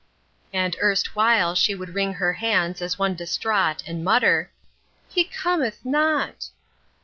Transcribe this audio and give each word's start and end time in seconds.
And 0.51 0.75
erstwhile 0.81 1.53
she 1.53 1.75
would 1.75 1.93
wring 1.93 2.13
her 2.15 2.33
hands 2.33 2.81
as 2.81 2.97
one 2.97 3.13
distraught 3.13 3.83
and 3.85 4.03
mutter, 4.03 4.49
"He 5.07 5.23
cometh 5.23 5.85
not." 5.85 6.49